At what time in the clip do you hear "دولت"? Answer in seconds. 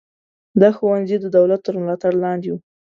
1.37-1.59